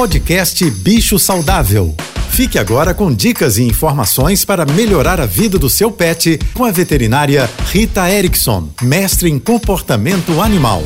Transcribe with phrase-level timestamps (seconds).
[0.00, 1.94] Podcast Bicho Saudável.
[2.30, 6.70] Fique agora com dicas e informações para melhorar a vida do seu pet com a
[6.70, 10.82] veterinária Rita Erickson, mestre em comportamento animal.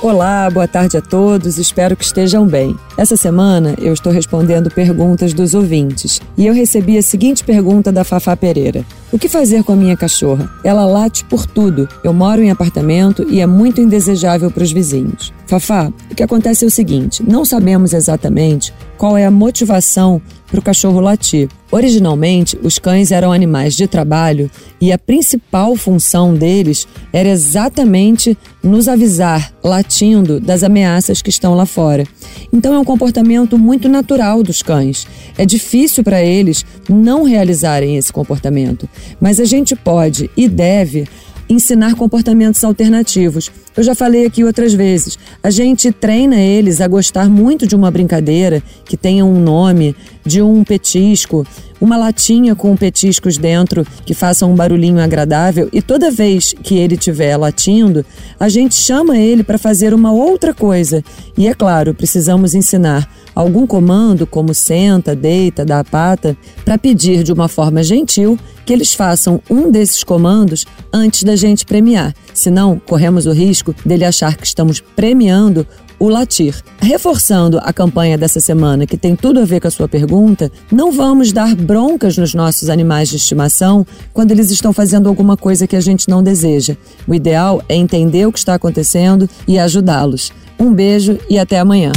[0.00, 2.76] Olá, boa tarde a todos, espero que estejam bem.
[2.96, 8.04] Essa semana eu estou respondendo perguntas dos ouvintes e eu recebi a seguinte pergunta da
[8.04, 8.84] Fafá Pereira:
[9.14, 10.50] O que fazer com a minha cachorra?
[10.64, 11.88] Ela late por tudo.
[12.02, 15.32] Eu moro em apartamento e é muito indesejável para os vizinhos.
[15.46, 20.58] Fafá, o que acontece é o seguinte: não sabemos exatamente qual é a motivação para
[20.58, 21.48] o cachorro latir.
[21.74, 24.48] Originalmente, os cães eram animais de trabalho
[24.80, 31.66] e a principal função deles era exatamente nos avisar, latindo, das ameaças que estão lá
[31.66, 32.06] fora.
[32.52, 35.04] Então é um comportamento muito natural dos cães.
[35.36, 38.88] É difícil para eles não realizarem esse comportamento,
[39.20, 41.08] mas a gente pode e deve
[41.48, 43.50] ensinar comportamentos alternativos.
[43.76, 45.18] Eu já falei aqui outras vezes.
[45.42, 50.40] A gente treina eles a gostar muito de uma brincadeira que tenha um nome, de
[50.42, 51.46] um petisco,
[51.80, 56.94] uma latinha com petiscos dentro que façam um barulhinho agradável e toda vez que ele
[56.94, 58.04] estiver latindo,
[58.38, 61.04] a gente chama ele para fazer uma outra coisa.
[61.36, 67.22] E é claro, precisamos ensinar algum comando, como senta, deita, dá a pata, para pedir
[67.24, 72.14] de uma forma gentil que eles façam um desses comandos antes da gente premiar.
[72.32, 75.66] Senão, corremos o risco dele achar que estamos premiando
[75.98, 76.54] o latir.
[76.80, 80.92] Reforçando a campanha dessa semana, que tem tudo a ver com a sua pergunta, não
[80.92, 85.76] vamos dar broncas nos nossos animais de estimação quando eles estão fazendo alguma coisa que
[85.76, 86.76] a gente não deseja.
[87.06, 90.32] O ideal é entender o que está acontecendo e ajudá-los.
[90.58, 91.92] Um beijo e até amanhã.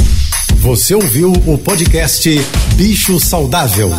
[0.56, 2.28] Você ouviu o podcast
[2.74, 3.90] Bicho Saudável.